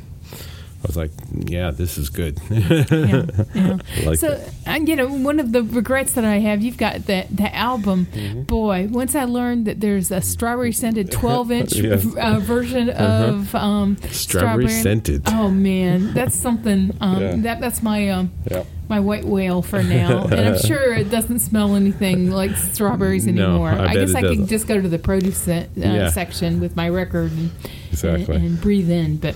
I 0.84 0.86
was 0.86 0.96
like, 0.98 1.12
yeah, 1.46 1.70
this 1.70 1.96
is 1.96 2.10
good. 2.10 2.38
yeah, 2.50 2.84
yeah. 2.90 3.78
Like 4.04 4.18
so, 4.18 4.38
and 4.66 4.86
you 4.86 4.96
know, 4.96 5.08
one 5.08 5.40
of 5.40 5.50
the 5.52 5.62
regrets 5.62 6.12
that 6.12 6.26
I 6.26 6.40
have, 6.40 6.60
you've 6.60 6.76
got 6.76 7.06
that 7.06 7.34
the 7.34 7.54
album. 7.56 8.04
Mm-hmm. 8.12 8.42
Boy, 8.42 8.88
once 8.90 9.14
I 9.14 9.24
learned 9.24 9.66
that 9.66 9.80
there's 9.80 10.10
a 10.10 10.20
strawberry 10.20 10.72
scented 10.72 11.10
12 11.10 11.50
inch 11.52 11.72
Yes. 11.76 12.06
uh, 12.16 12.38
version 12.40 12.90
of 12.90 13.54
um, 13.54 13.96
Strawberry 14.10 14.68
scented. 14.68 15.22
Oh 15.26 15.48
man, 15.50 16.12
that's 16.12 16.34
something. 16.36 16.94
Um, 17.00 17.20
Yeah. 17.22 17.36
That 17.36 17.60
that's 17.62 17.82
my 17.82 18.10
um, 18.10 18.30
Yep. 18.50 18.66
my 18.90 19.00
white 19.00 19.24
whale 19.24 19.62
for 19.62 19.82
now, 19.82 20.24
and 20.24 20.34
I'm 20.34 20.58
sure 20.58 20.92
it 20.92 21.10
doesn't 21.10 21.38
smell 21.38 21.76
anything 21.76 22.30
like 22.30 22.54
strawberries 22.56 23.26
No, 23.26 23.46
anymore. 23.46 23.70
I 23.70 23.94
guess 23.94 24.14
I 24.14 24.20
could 24.20 24.28
doesn't. 24.28 24.46
just 24.48 24.66
go 24.68 24.78
to 24.78 24.86
the 24.88 24.98
produce 24.98 25.48
uh, 25.48 25.64
Yeah. 25.74 26.10
section 26.10 26.60
with 26.60 26.76
my 26.76 26.90
record 26.90 27.32
and, 27.32 27.50
Exactly. 27.90 28.36
and, 28.36 28.44
and 28.44 28.60
breathe 28.60 28.90
in. 28.90 29.16
But 29.16 29.34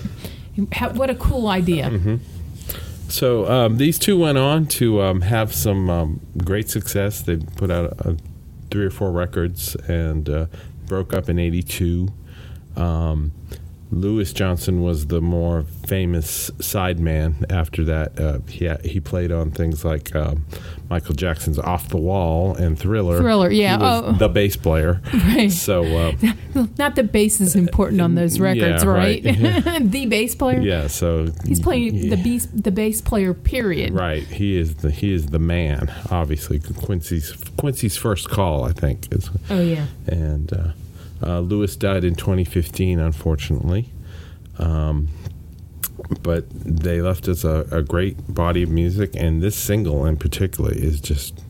how, 0.71 0.91
what 0.91 1.09
a 1.09 1.15
cool 1.15 1.47
idea! 1.47 1.89
Mm-hmm. 1.89 2.15
So 3.09 3.49
um, 3.49 3.77
these 3.77 3.97
two 3.97 4.19
went 4.19 4.37
on 4.37 4.67
to 4.67 5.01
um, 5.01 5.21
have 5.21 5.53
some 5.53 5.89
um, 5.89 6.19
great 6.43 6.69
success. 6.69 7.21
They 7.21 7.37
put 7.37 7.71
out 7.71 7.97
three 8.69 8.85
or 8.85 8.91
four 8.91 9.11
records 9.11 9.75
and 9.87 10.29
uh, 10.29 10.45
broke 10.85 11.13
up 11.13 11.29
in 11.29 11.39
'82. 11.39 12.09
Louis 13.91 14.31
Johnson 14.33 14.81
was 14.83 15.07
the 15.07 15.19
more 15.19 15.63
famous 15.87 16.51
sideman 16.59 17.51
after 17.51 17.83
that. 17.85 18.19
Uh, 18.19 18.39
he 18.47 18.67
ha- 18.67 18.77
he 18.85 18.99
played 18.99 19.31
on 19.31 19.49
things 19.49 19.83
like 19.83 20.15
um, 20.15 20.45
Michael 20.89 21.15
Jackson's 21.15 21.57
"Off 21.57 21.89
the 21.89 21.97
Wall" 21.97 22.53
and 22.55 22.77
"Thriller." 22.77 23.17
Thriller, 23.17 23.49
yeah, 23.49 23.77
oh. 23.81 24.11
the 24.13 24.29
bass 24.29 24.55
player. 24.55 25.01
Right. 25.29 25.51
So 25.51 25.83
uh, 25.83 26.11
Not 26.77 26.95
the 26.95 27.03
bass 27.03 27.39
is 27.41 27.55
important 27.55 28.01
on 28.01 28.15
those 28.15 28.39
records, 28.39 28.83
Yeah, 28.83 28.89
right? 28.89 29.23
right. 29.25 29.81
the 29.91 30.05
bass 30.07 30.35
player. 30.35 30.59
yeah, 30.61 30.87
so 30.87 31.27
He's 31.45 31.59
playing 31.59 31.95
yeah. 31.95 32.15
the 32.15 32.21
bass, 32.23 32.45
the 32.47 32.71
bass 32.71 33.01
player. 33.01 33.33
Period. 33.33 33.93
Right, 33.93 34.23
he 34.23 34.57
is 34.57 34.75
the 34.77 34.91
he 34.91 35.13
is 35.13 35.27
the 35.27 35.39
man. 35.39 35.91
Obviously, 36.11 36.59
Quincy's 36.59 37.31
Quincy's 37.57 37.97
first 37.97 38.29
call, 38.29 38.63
I 38.65 38.71
think, 38.71 39.11
is 39.13 39.29
Oh 39.49 39.61
yeah. 39.61 39.85
and 40.07 40.51
uh, 40.53 40.67
uh, 41.23 41.39
Louis 41.39 41.75
died 41.75 42.03
in 42.03 42.15
2015, 42.15 42.99
unfortunately. 42.99 43.89
Um, 44.57 45.07
but 46.21 46.45
they 46.49 47.01
left 47.01 47.27
us 47.27 47.43
a, 47.43 47.65
a 47.71 47.81
great 47.83 48.33
body 48.33 48.63
of 48.63 48.69
music, 48.69 49.11
and 49.15 49.41
this 49.41 49.55
single 49.55 50.05
in 50.05 50.17
particular 50.17 50.71
is 50.71 50.99
just 51.01 51.41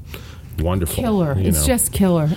wonderful. 0.60 0.96
Killer. 0.96 1.38
you 1.38 1.48
It's 1.48 1.62
know. 1.62 1.68
just 1.68 1.92
killer. 1.94 2.30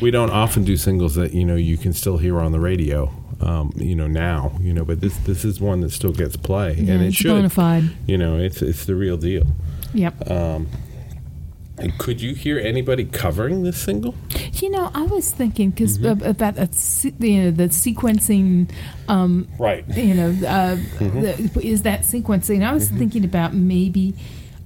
We 0.00 0.10
don't 0.10 0.30
often 0.30 0.64
do 0.64 0.76
singles 0.76 1.14
that 1.16 1.32
you 1.34 1.44
know 1.44 1.56
you 1.56 1.76
can 1.76 1.92
still 1.92 2.16
hear 2.18 2.40
on 2.40 2.52
the 2.52 2.60
radio. 2.60 3.12
Um, 3.40 3.72
you 3.76 3.94
know 3.94 4.08
now, 4.08 4.56
you 4.60 4.72
know, 4.72 4.84
but 4.84 5.00
this 5.00 5.16
this 5.18 5.44
is 5.44 5.60
one 5.60 5.80
that 5.82 5.90
still 5.92 6.10
gets 6.12 6.36
play, 6.36 6.72
Yeah, 6.74 6.94
and 6.94 7.02
it 7.04 7.08
it's 7.08 7.16
should. 7.16 7.28
bona 7.28 7.48
fide. 7.50 7.84
You 8.06 8.18
know, 8.18 8.36
it's 8.38 8.62
it's 8.62 8.84
the 8.84 8.96
real 8.96 9.16
deal. 9.16 9.46
Yep. 9.94 10.28
And 11.80 11.96
could 11.98 12.20
you 12.20 12.34
hear 12.34 12.58
anybody 12.58 13.04
covering 13.04 13.62
this 13.62 13.78
single? 13.78 14.14
You 14.54 14.70
know, 14.70 14.90
I 14.94 15.02
was 15.02 15.30
thinking 15.30 15.70
because 15.70 15.98
Mm-hmm. 15.98 16.24
about 16.26 16.56
that, 16.56 16.74
se- 16.74 17.14
you 17.20 17.44
know, 17.44 17.50
the 17.52 17.64
sequencing. 17.68 18.70
Um, 19.08 19.46
Right. 19.58 19.84
you 19.96 20.14
know, 20.14 20.30
uh, 20.46 20.76
Mm-hmm. 20.76 21.20
the, 21.20 21.66
is 21.66 21.82
that 21.82 22.00
sequencing? 22.02 22.66
I 22.66 22.72
was 22.72 22.88
thinking 22.88 23.24
about 23.24 23.54
maybe 23.54 24.14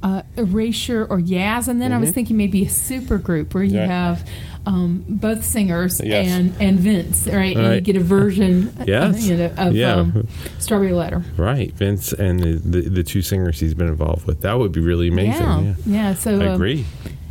uh, 0.02 0.22
Erasure 0.36 1.04
or 1.04 1.18
Yaz, 1.20 1.68
and 1.68 1.80
then 1.80 1.92
I 1.92 1.98
was 1.98 2.10
thinking 2.10 2.36
maybe 2.36 2.64
a 2.64 2.68
super 2.68 3.18
group 3.18 3.54
where 3.54 3.62
you 3.64 3.72
Mm-hmm. 3.72 3.78
Right. 3.80 3.88
have 3.90 4.28
um, 4.66 5.04
both 5.08 5.44
singers 5.44 6.00
Yes. 6.04 6.28
and, 6.28 6.54
and 6.60 6.78
Vince, 6.78 7.26
right? 7.26 7.56
And 7.56 7.74
you 7.74 7.80
get 7.80 7.96
a 7.96 8.00
version 8.04 8.72
Yes. 8.86 9.26
you 9.26 9.36
know, 9.36 9.52
of 9.56 9.74
Yeah. 9.74 9.94
um, 9.94 10.28
Strawberry 10.58 10.92
Letter. 10.92 11.24
Right, 11.36 11.72
Vince 11.72 12.12
and 12.12 12.38
the, 12.40 12.52
the 12.52 12.80
the 12.88 13.02
two 13.02 13.22
singers 13.22 13.58
he's 13.60 13.74
been 13.74 13.88
involved 13.88 14.26
with. 14.26 14.40
That 14.42 14.58
would 14.58 14.72
be 14.72 14.80
really 14.80 15.08
amazing. 15.08 15.42
yeah. 15.42 15.60
Yeah, 15.62 15.74
Yeah. 15.86 16.14
So 16.14 16.40
I 16.40 16.46
um, 16.48 16.54
agree. 16.54 16.84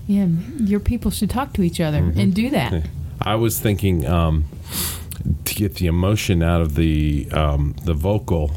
Yeah, 0.07 0.25
your 0.57 0.79
people 0.81 1.09
should 1.11 1.29
talk 1.29 1.53
to 1.53 1.61
each 1.63 1.79
other 1.79 1.99
Mm-hmm. 2.01 2.19
and 2.19 2.33
do 2.33 2.49
that. 2.49 2.83
I 3.21 3.35
was 3.35 3.59
thinking 3.59 4.05
um, 4.07 4.45
to 5.45 5.55
get 5.55 5.75
the 5.75 5.87
emotion 5.87 6.41
out 6.43 6.61
of 6.61 6.75
the 6.75 7.27
um, 7.31 7.75
the 7.85 7.93
vocal, 7.93 8.51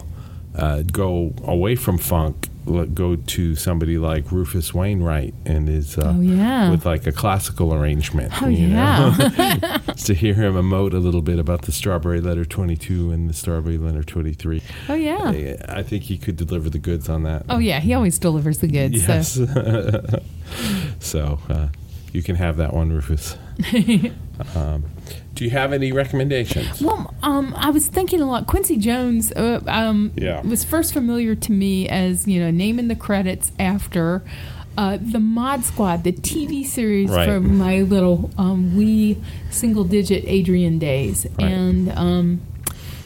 uh, 0.56 0.82
go 0.90 1.32
away 1.44 1.76
from 1.76 1.98
funk, 1.98 2.48
let 2.48 2.53
go 2.64 3.16
to 3.16 3.54
somebody 3.56 3.98
like 3.98 4.30
Rufus 4.32 4.72
Wainwright 4.72 5.34
and 5.44 5.68
his 5.68 5.98
uh, 5.98 6.14
Oh, 6.16 6.20
yeah. 6.20 6.70
with 6.70 6.86
like 6.86 7.06
a 7.06 7.12
classical 7.12 7.72
arrangement. 7.74 8.42
Oh 8.42 8.48
you 8.48 8.68
know? 8.68 9.14
yeah. 9.18 9.78
to 9.96 10.14
hear 10.14 10.34
him 10.34 10.54
emote 10.54 10.92
a 10.94 10.98
little 10.98 11.22
bit 11.22 11.38
about 11.38 11.62
the 11.62 11.72
Strawberry 11.72 12.20
Letter 12.20 12.44
Twenty 12.44 12.76
Two 12.76 13.10
and 13.10 13.28
the 13.28 13.34
Strawberry 13.34 13.78
Letter 13.78 14.02
Twenty 14.02 14.32
Three. 14.32 14.62
oh 14.88 14.94
yeah. 14.94 15.56
I 15.68 15.82
think 15.82 16.04
he 16.04 16.16
could 16.18 16.36
deliver 16.36 16.70
the 16.70 16.78
goods 16.78 17.08
on 17.08 17.22
that. 17.24 17.44
Oh 17.48 17.58
yeah. 17.58 17.80
He 17.80 17.92
always 17.94 18.18
delivers 18.18 18.58
the 18.58 18.68
goods. 18.68 19.06
Yes. 19.06 19.32
So 19.34 19.46
so, 20.98 21.38
uh, 21.48 21.68
you 22.14 22.22
can 22.22 22.36
have 22.36 22.56
that 22.56 22.72
one, 22.72 22.90
Rufus. 22.92 23.36
um, 24.54 24.84
do 25.34 25.44
you 25.44 25.50
have 25.50 25.72
any 25.72 25.92
recommendations? 25.92 26.80
Well, 26.80 27.12
um, 27.22 27.52
I 27.56 27.70
was 27.70 27.88
thinking 27.88 28.20
a 28.20 28.26
lot. 28.26 28.46
Quincy 28.46 28.76
Jones 28.76 29.32
uh, 29.32 29.60
um, 29.66 30.12
Yeah. 30.16 30.40
was 30.42 30.64
first 30.64 30.92
familiar 30.94 31.34
to 31.34 31.52
me 31.52 31.88
as 31.88 32.26
you 32.26 32.40
know 32.40 32.50
naming 32.50 32.88
the 32.88 32.94
credits 32.96 33.50
after 33.58 34.22
uh, 34.78 34.98
the 35.00 35.20
Mod 35.20 35.64
Squad, 35.64 36.04
the 36.04 36.12
TV 36.12 36.64
series 36.64 37.10
Right. 37.10 37.26
from 37.28 37.58
my 37.58 37.82
little 37.82 38.30
um, 38.38 38.76
wee 38.76 39.16
single-digit 39.50 40.24
Adrienne 40.24 40.78
days, 40.78 41.26
Right. 41.38 41.50
and 41.52 41.90
um, 41.92 42.40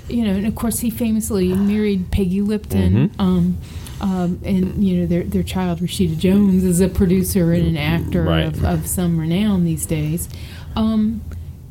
you 0.08 0.24
know, 0.24 0.32
and 0.32 0.46
of 0.46 0.54
course 0.54 0.80
he 0.80 0.90
famously 0.90 1.48
married 1.54 2.10
Peggy 2.10 2.40
Lipton. 2.42 3.08
Mm-hmm. 3.10 3.54
Um, 4.00 4.40
and 4.44 4.84
you 4.84 5.00
know 5.00 5.06
their 5.06 5.24
their 5.24 5.42
child 5.42 5.80
Rashida 5.80 6.16
Jones 6.18 6.62
is 6.64 6.80
a 6.80 6.88
producer 6.88 7.52
and 7.52 7.66
an 7.66 7.76
actor 7.76 8.22
Right. 8.22 8.44
of, 8.46 8.64
of 8.64 8.86
some 8.86 9.18
renown 9.18 9.64
these 9.64 9.86
days. 9.86 10.28
Um, 10.76 11.22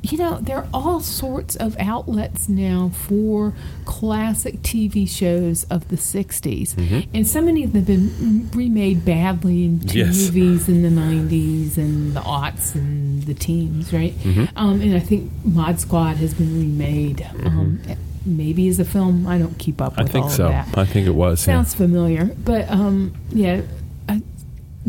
you 0.03 0.17
know, 0.17 0.37
there 0.39 0.57
are 0.57 0.67
all 0.73 0.99
sorts 1.01 1.55
of 1.55 1.75
outlets 1.79 2.47
now 2.47 2.91
for 2.93 3.53
classic 3.83 4.61
TV 4.61 5.09
shows 5.09 5.65
of 5.65 5.87
the 5.89 5.95
60s. 5.97 6.75
And 7.13 7.27
so 7.27 7.41
many 7.41 7.63
of 7.63 7.73
them 7.73 7.81
have 7.81 7.87
been 7.87 8.49
remade 8.53 9.03
badly 9.03 9.65
into 9.65 9.97
Yes. 9.97 10.27
movies 10.27 10.69
in 10.69 10.83
the 10.83 10.89
90s 10.89 11.77
and 11.77 12.13
the 12.13 12.21
aughts 12.21 12.75
and 12.75 13.23
the 13.23 13.33
teens, 13.33 13.91
right? 13.91 14.13
Um, 14.55 14.79
and 14.81 14.95
I 14.95 14.99
think 14.99 15.31
Mod 15.43 15.79
Squad 15.79 16.17
has 16.17 16.33
been 16.33 16.57
remade. 16.57 17.27
Um, 17.43 17.79
maybe 18.25 18.67
as 18.67 18.79
a 18.79 18.85
film. 18.85 19.27
I 19.27 19.37
don't 19.37 19.57
keep 19.59 19.81
up 19.81 19.97
with. 19.97 20.09
I 20.09 20.11
think 20.11 20.29
so. 20.31 20.47
I 20.49 20.85
think 20.85 21.07
it 21.07 21.15
was. 21.15 21.39
yeah. 21.41 21.53
Sounds 21.55 21.73
familiar, 21.73 22.25
but 22.25 22.69
um, 22.69 23.13
yeah. 23.29 23.61
I, 24.09 24.21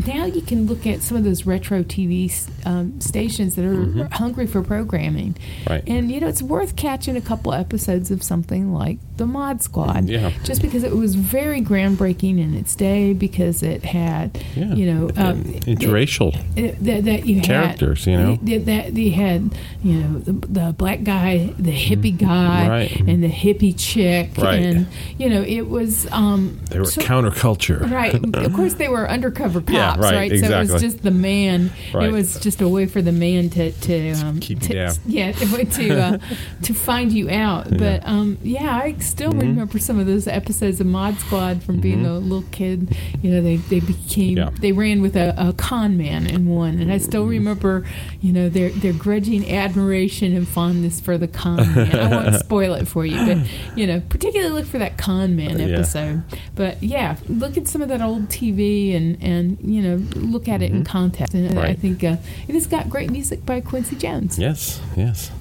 now 0.05 0.23
you 0.25 0.41
can 0.41 0.65
look 0.65 0.87
at 0.87 1.01
some 1.01 1.17
of 1.17 1.23
those 1.25 1.45
retro 1.45 1.83
TV 1.83 2.31
um, 2.65 3.01
stations 3.01 3.55
that 3.55 3.65
are 3.65 4.07
hungry 4.13 4.47
for 4.47 4.61
programming, 4.61 5.33
Mm-hmm. 5.33 5.69
Right. 5.69 5.83
and 5.87 6.09
you 6.11 6.21
know 6.21 6.27
it's 6.27 6.41
worth 6.41 6.75
catching 6.77 7.17
a 7.17 7.21
couple 7.21 7.53
episodes 7.53 8.09
of 8.11 8.23
something 8.23 8.73
like 8.73 8.97
the 9.19 9.25
Mod 9.27 9.61
Squad, 9.61 10.09
Yeah. 10.09 10.31
just 10.43 10.61
because 10.61 10.83
it 10.83 10.95
was 10.95 11.13
very 11.15 11.61
groundbreaking 11.61 12.39
in 12.39 12.53
its 12.55 12.73
day, 12.75 13.13
because 13.13 13.61
it 13.61 13.83
had, 13.85 14.39
Yeah. 14.55 14.73
you 14.73 14.85
know, 14.91 15.11
um, 15.17 15.43
interracial. 15.67 16.35
it- 16.55 16.83
that, 16.83 17.05
that 17.05 17.25
you 17.27 17.35
had 17.37 17.45
Characters, 17.45 18.07
you 18.07 18.17
know? 18.17 18.39
that, 18.43 18.65
that 18.65 18.97
you 18.97 19.11
had 19.11 19.51
you 19.83 19.93
know 20.01 20.19
the, 20.19 20.31
the 20.47 20.75
black 20.77 21.03
guy 21.03 21.53
the 21.59 21.71
hippie 21.71 22.17
guy 22.17 22.59
Mm-hmm. 22.59 22.69
Right. 22.69 22.99
and 23.09 23.23
the 23.23 23.29
hippie 23.29 23.73
chick 23.77 24.31
Right. 24.37 24.59
and 24.61 24.87
you 25.17 25.29
know 25.29 25.41
it 25.41 25.67
was 25.69 26.07
um 26.11 26.59
They 26.69 26.79
were 26.79 26.85
so- 26.85 27.01
counterculture. 27.01 27.89
right 27.89 28.13
of 28.45 28.53
course 28.53 28.73
they 28.75 28.87
were 28.89 29.09
undercover 29.09 29.61
cops 29.61 29.73
Yeah, 29.73 29.95
right, 29.99 30.31
right, 30.31 30.39
so 30.39 30.45
it 30.59 30.71
was 30.71 30.81
just 30.81 31.01
the 31.03 31.11
man 31.11 31.71
Right. 31.93 32.07
it 32.09 32.11
was 32.11 32.39
just 32.39 32.61
a 32.61 32.67
way 32.67 32.85
for 32.87 33.01
the 33.01 33.11
man 33.13 33.49
to 33.51 33.71
to 33.71 34.11
um 34.13 34.39
keep 34.39 34.59
to, 34.61 34.73
down. 34.73 34.93
yeah 35.05 35.31
to 35.31 35.99
uh, 35.99 36.17
to 36.63 36.73
find 36.73 37.11
you 37.11 37.29
out 37.29 37.69
but 37.77 38.01
um 38.05 38.37
yeah 38.43 38.75
I 38.83 38.95
still 39.09 39.29
Mm-hmm. 39.31 39.39
remember 39.53 39.79
some 39.79 39.99
of 39.99 40.05
those 40.07 40.27
episodes 40.27 40.79
of 40.79 40.87
Mod 40.87 41.19
Squad 41.19 41.61
from 41.63 41.79
being 41.79 42.05
a 42.05 42.13
little 42.17 42.47
kid 42.51 42.95
you 43.21 43.31
know 43.31 43.41
they 43.41 43.57
they 43.57 43.79
became 43.79 44.37
Yeah. 44.37 44.49
they 44.59 44.71
ran 44.71 45.01
with 45.01 45.15
a, 45.15 45.33
a 45.37 45.53
con 45.53 45.97
man 45.97 46.25
in 46.27 46.47
one, 46.47 46.79
and 46.81 46.91
I 46.91 46.97
still 46.97 47.21
Mm-hmm. 47.23 47.29
remember, 47.39 47.85
you 48.21 48.31
know, 48.31 48.47
their 48.49 48.69
their 48.69 48.93
grudging 48.93 49.43
admiration 49.51 50.35
and 50.35 50.47
fondness 50.47 50.99
for 50.99 51.17
the 51.17 51.27
con 51.27 51.57
man. 51.75 51.95
I 51.95 52.07
won't 52.09 52.35
spoil 52.47 52.73
it 52.75 52.87
for 52.87 53.05
you, 53.05 53.17
but 53.25 53.37
you 53.77 53.85
know, 53.87 53.99
particularly 54.09 54.53
look 54.53 54.65
for 54.65 54.77
that 54.79 54.97
con 54.97 55.35
man 55.35 55.59
Yeah. 55.59 55.65
episode. 55.75 56.23
But 56.55 56.81
yeah, 56.83 57.17
look 57.27 57.57
at 57.57 57.67
some 57.67 57.81
of 57.81 57.89
that 57.89 58.01
old 58.01 58.29
TV 58.29 58.95
and 58.95 59.17
and 59.21 59.57
you 59.61 59.81
know, 59.81 59.95
look 60.15 60.47
at 60.47 60.61
it 60.61 60.71
in 60.71 60.83
context. 60.83 61.33
And 61.33 61.57
I 61.59 61.73
Mm-hmm. 61.73 61.81
Think 61.81 62.03
uh, 62.03 62.17
it 62.47 62.53
has 62.55 62.67
got 62.67 62.89
great 62.89 63.09
music 63.11 63.45
by 63.45 63.61
Quincy 63.61 63.95
Jones. 63.95 64.37
Yes, 64.39 64.81
yes. 64.97 65.31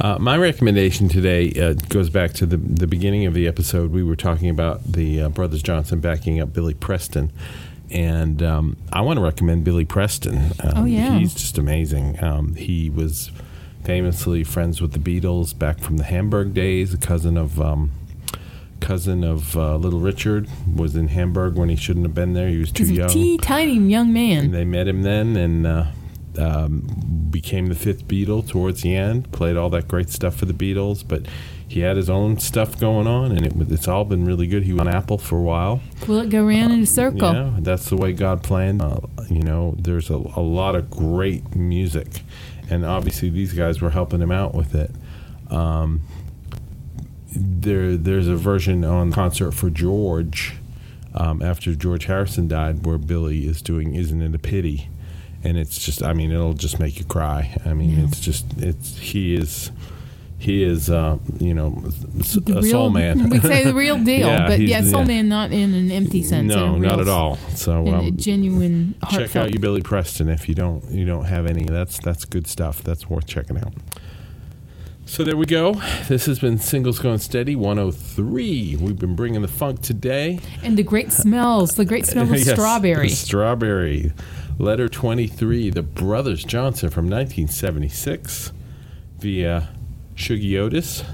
Uh, 0.00 0.16
my 0.20 0.36
recommendation 0.36 1.08
today 1.08 1.52
uh, 1.60 1.72
goes 1.88 2.08
back 2.08 2.32
to 2.32 2.46
the 2.46 2.56
the 2.56 2.86
beginning 2.86 3.26
of 3.26 3.34
the 3.34 3.48
episode. 3.48 3.90
We 3.90 4.02
were 4.04 4.14
talking 4.16 4.48
about 4.48 4.84
the 4.84 5.22
uh, 5.22 5.28
Brothers 5.28 5.62
Johnson 5.62 5.98
backing 6.00 6.40
up 6.40 6.52
Billy 6.52 6.74
Preston, 6.74 7.32
and 7.90 8.40
um, 8.42 8.76
I 8.92 9.00
want 9.00 9.16
to 9.18 9.24
recommend 9.24 9.64
Billy 9.64 9.84
Preston. 9.84 10.52
Um, 10.62 10.72
Oh, 10.76 10.84
yeah. 10.84 11.18
he's 11.18 11.34
just 11.34 11.58
amazing. 11.58 12.22
Um, 12.22 12.54
he 12.54 12.88
was 12.90 13.32
famously 13.84 14.44
friends 14.44 14.80
with 14.80 14.92
the 14.92 14.98
Beatles 15.00 15.58
back 15.58 15.80
from 15.80 15.96
the 15.96 16.04
Hamburg 16.04 16.54
days. 16.54 16.94
A 16.94 16.98
cousin 16.98 17.36
of 17.36 17.60
um, 17.60 17.90
cousin 18.78 19.24
of 19.24 19.56
uh, 19.56 19.74
Little 19.78 19.98
Richard 19.98 20.46
was 20.76 20.94
in 20.94 21.08
Hamburg 21.08 21.56
when 21.56 21.70
he 21.70 21.76
shouldn't 21.76 22.06
have 22.06 22.14
been 22.14 22.34
there. 22.34 22.48
He 22.48 22.58
was 22.58 22.70
too 22.70 22.84
He's 22.84 22.92
a 22.92 22.94
young. 23.00 23.08
teeny 23.08 23.38
tiny 23.38 23.74
young 23.78 24.12
man. 24.12 24.44
And 24.44 24.54
they 24.54 24.64
met 24.64 24.86
him 24.86 25.02
then 25.02 25.36
and 25.36 25.66
uh, 25.66 25.84
um, 26.36 27.28
became 27.30 27.66
the 27.66 27.74
fifth 27.74 28.06
Beatle 28.06 28.46
towards 28.46 28.82
the 28.82 28.94
end. 28.94 29.30
Played 29.32 29.56
all 29.56 29.70
that 29.70 29.88
great 29.88 30.10
stuff 30.10 30.36
for 30.36 30.44
the 30.44 30.52
Beatles, 30.52 31.04
but 31.06 31.26
he 31.66 31.80
had 31.80 31.96
his 31.96 32.08
own 32.08 32.38
stuff 32.38 32.78
going 32.78 33.06
on, 33.06 33.30
and 33.30 33.44
it, 33.44 33.72
it's 33.72 33.86
all 33.88 34.04
been 34.04 34.24
really 34.24 34.46
good. 34.46 34.62
He 34.62 34.72
was 34.72 34.80
on 34.80 34.88
Apple 34.88 35.18
for 35.18 35.38
a 35.38 35.42
while. 35.42 35.80
Will 36.06 36.20
it 36.20 36.30
go 36.30 36.44
round 36.46 36.72
in 36.72 36.80
a 36.80 36.86
circle? 36.86 37.32
Yeah, 37.32 37.52
that's 37.58 37.90
the 37.90 37.96
way 37.96 38.12
God 38.12 38.42
planned. 38.42 38.80
Uh, 38.82 39.00
you 39.28 39.42
know, 39.42 39.74
there's 39.78 40.10
a, 40.10 40.14
a 40.14 40.40
lot 40.42 40.74
of 40.74 40.90
great 40.90 41.54
music, 41.54 42.22
and 42.70 42.84
obviously 42.84 43.30
these 43.30 43.52
guys 43.52 43.80
were 43.80 43.90
helping 43.90 44.20
him 44.20 44.32
out 44.32 44.54
with 44.54 44.74
it. 44.74 44.90
Um, 45.50 46.02
there, 47.30 47.96
there's 47.96 48.28
a 48.28 48.36
version 48.36 48.84
on 48.84 49.12
concert 49.12 49.52
for 49.52 49.68
George 49.70 50.54
um, 51.14 51.42
after 51.42 51.74
George 51.74 52.06
Harrison 52.06 52.48
died, 52.48 52.86
where 52.86 52.98
Billy 52.98 53.46
is 53.46 53.60
doing 53.60 53.94
"Isn't 53.94 54.22
It 54.22 54.34
a 54.34 54.38
Pity," 54.38 54.88
and 55.44 55.56
it's 55.56 55.78
just, 55.78 56.02
I 56.02 56.12
mean, 56.12 56.30
it'll 56.32 56.54
just 56.54 56.78
make 56.80 56.98
you 56.98 57.04
cry. 57.04 57.56
I 57.64 57.72
mean, 57.74 57.90
Yeah. 57.98 58.04
it's 58.06 58.20
just, 58.20 58.46
it's 58.58 58.96
he 58.98 59.34
is. 59.34 59.70
He 60.40 60.62
is, 60.62 60.88
uh, 60.88 61.18
you 61.40 61.52
know, 61.52 61.70
the 61.70 62.52
a 62.58 62.60
real, 62.60 62.70
soul 62.70 62.90
man. 62.90 63.28
We'd 63.30 63.42
say 63.42 63.64
the 63.64 63.74
real 63.74 63.98
deal, 64.04 64.28
Yeah, 64.28 64.46
but 64.46 64.60
yeah, 64.60 64.82
soul 64.82 65.00
yeah. 65.00 65.06
man 65.08 65.28
not 65.28 65.50
in 65.50 65.74
an 65.74 65.90
empty 65.90 66.22
sense. 66.22 66.54
No, 66.54 66.76
a 66.76 66.78
not 66.78 67.00
at 67.00 67.08
all. 67.08 67.38
So 67.56 67.88
um, 67.88 68.16
genuine 68.16 68.94
check 69.10 69.10
heartfelt. 69.10 69.46
out 69.48 69.54
you 69.54 69.58
Billy 69.58 69.82
Preston 69.82 70.28
if 70.28 70.48
you 70.48 70.54
don't 70.54 70.84
you 70.92 71.04
don't 71.04 71.24
have 71.24 71.44
any. 71.46 71.64
That's 71.64 71.98
that's 71.98 72.24
good 72.24 72.46
stuff. 72.46 72.84
That's 72.84 73.10
worth 73.10 73.26
checking 73.26 73.56
out. 73.58 73.72
So 75.06 75.24
there 75.24 75.36
we 75.36 75.46
go. 75.46 75.72
This 76.06 76.26
has 76.26 76.38
been 76.38 76.58
Singles 76.58 77.00
Going 77.00 77.18
Steady 77.18 77.56
103. 77.56 78.76
We've 78.80 78.96
been 78.98 79.16
bringing 79.16 79.42
the 79.42 79.48
funk 79.48 79.80
today. 79.82 80.38
and 80.62 80.76
the 80.76 80.82
great 80.84 81.10
smells, 81.12 81.74
the 81.74 81.84
great 81.84 82.06
smell 82.06 82.24
of 82.24 82.30
Yes, 82.38 82.50
strawberry. 82.52 83.08
Strawberry. 83.08 84.12
Letter 84.58 84.88
23, 84.88 85.70
The 85.70 85.82
Brothers 85.82 86.42
Johnson 86.42 86.90
from 86.90 87.04
1976 87.04 88.52
via 89.18 89.68
Shuggie 90.16 90.58
Otis. 90.58 91.04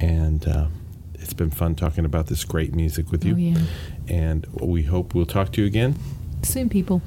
And 0.00 0.46
uh, 0.48 0.66
it's 1.14 1.32
been 1.32 1.50
fun 1.50 1.76
talking 1.76 2.04
about 2.04 2.26
this 2.26 2.42
great 2.44 2.74
music 2.74 3.12
with 3.12 3.24
you. 3.24 3.34
Oh 3.34 3.38
yeah, 3.38 3.58
And 4.08 4.46
we 4.60 4.82
hope 4.82 5.14
we'll 5.14 5.26
talk 5.26 5.52
to 5.52 5.60
you 5.60 5.66
again. 5.66 5.94
soon 6.42 6.68
people. 6.68 7.02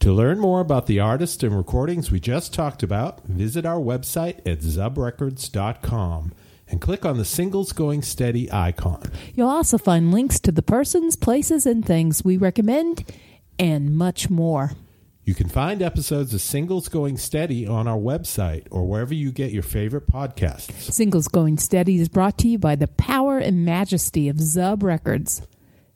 To 0.00 0.12
learn 0.12 0.40
more 0.40 0.60
about 0.60 0.86
the 0.86 0.98
artists 0.98 1.42
and 1.44 1.56
recordings 1.56 2.10
we 2.10 2.18
just 2.18 2.52
talked 2.52 2.82
about, 2.82 3.22
visit 3.24 3.64
our 3.64 3.78
website 3.78 4.38
at 4.46 4.60
zubrecords.com 4.60 6.32
and 6.72 6.80
click 6.80 7.04
on 7.04 7.18
the 7.18 7.24
Singles 7.24 7.72
Going 7.72 8.02
Steady 8.02 8.50
icon. 8.50 9.12
You'll 9.34 9.48
also 9.48 9.78
find 9.78 10.12
links 10.12 10.40
to 10.40 10.50
the 10.50 10.62
persons, 10.62 11.14
places, 11.14 11.66
and 11.66 11.84
things 11.84 12.24
we 12.24 12.36
recommend, 12.36 13.04
and 13.58 13.94
much 13.94 14.30
more. 14.30 14.72
You 15.24 15.34
can 15.34 15.48
find 15.48 15.82
episodes 15.82 16.34
of 16.34 16.40
Singles 16.40 16.88
Going 16.88 17.16
Steady 17.16 17.64
on 17.64 17.86
our 17.86 17.98
website 17.98 18.66
or 18.72 18.88
wherever 18.88 19.14
you 19.14 19.30
get 19.30 19.52
your 19.52 19.62
favorite 19.62 20.08
podcasts. 20.08 20.72
Singles 20.90 21.28
Going 21.28 21.58
Steady 21.58 22.00
is 22.00 22.08
brought 22.08 22.38
to 22.38 22.48
you 22.48 22.58
by 22.58 22.74
the 22.74 22.88
power 22.88 23.38
and 23.38 23.64
majesty 23.64 24.28
of 24.28 24.36
Zub 24.36 24.82
Records. 24.82 25.42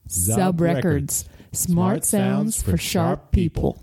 Zub 0.08 0.36
Zub 0.36 0.60
Records. 0.60 1.24
Records. 1.24 1.30
Smart 1.52 2.04
sounds 2.04 2.62
for 2.62 2.76
sharp 2.76 3.32
people. 3.32 3.82